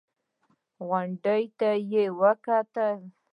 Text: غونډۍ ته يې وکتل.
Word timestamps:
غونډۍ 0.87 1.43
ته 1.57 1.69
يې 1.91 2.03
وکتل. 2.21 2.97